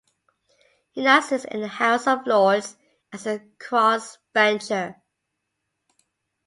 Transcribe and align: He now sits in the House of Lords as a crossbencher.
He 0.93 1.03
now 1.03 1.19
sits 1.19 1.45
in 1.45 1.61
the 1.61 1.67
House 1.67 2.07
of 2.07 2.25
Lords 2.25 2.75
as 3.13 3.27
a 3.27 3.37
crossbencher. 3.59 4.95